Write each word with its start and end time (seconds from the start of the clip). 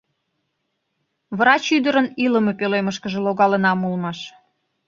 Врач 1.37 1.65
ӱдырын 1.77 2.07
илыме 2.25 2.53
пӧлемышкыже 2.59 3.19
логалынам 3.25 3.79
улмаш. 3.87 4.19